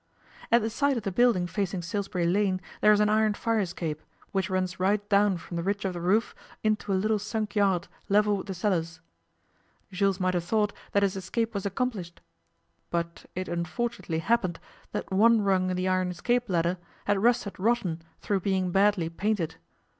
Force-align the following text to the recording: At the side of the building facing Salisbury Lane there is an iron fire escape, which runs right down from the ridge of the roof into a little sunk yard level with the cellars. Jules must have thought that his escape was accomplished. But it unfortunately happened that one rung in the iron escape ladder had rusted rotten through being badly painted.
At 0.51 0.63
the 0.63 0.69
side 0.71 0.97
of 0.97 1.03
the 1.03 1.11
building 1.11 1.45
facing 1.45 1.83
Salisbury 1.83 2.25
Lane 2.25 2.59
there 2.81 2.91
is 2.91 2.99
an 2.99 3.07
iron 3.09 3.35
fire 3.35 3.59
escape, 3.59 4.01
which 4.31 4.49
runs 4.49 4.79
right 4.79 5.07
down 5.09 5.37
from 5.37 5.57
the 5.57 5.63
ridge 5.63 5.85
of 5.85 5.93
the 5.93 6.01
roof 6.01 6.33
into 6.63 6.91
a 6.91 6.95
little 6.97 7.19
sunk 7.19 7.55
yard 7.55 7.87
level 8.09 8.35
with 8.37 8.47
the 8.47 8.55
cellars. 8.55 8.99
Jules 9.91 10.19
must 10.19 10.33
have 10.33 10.43
thought 10.43 10.73
that 10.93 11.03
his 11.03 11.15
escape 11.15 11.53
was 11.53 11.67
accomplished. 11.67 12.19
But 12.89 13.27
it 13.35 13.47
unfortunately 13.47 14.17
happened 14.17 14.59
that 14.91 15.11
one 15.11 15.41
rung 15.43 15.69
in 15.69 15.77
the 15.77 15.87
iron 15.87 16.09
escape 16.09 16.49
ladder 16.49 16.79
had 17.05 17.21
rusted 17.21 17.59
rotten 17.59 18.01
through 18.21 18.39
being 18.39 18.71
badly 18.71 19.07
painted. 19.07 19.57